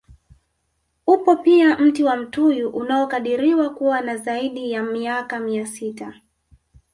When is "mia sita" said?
5.39-6.13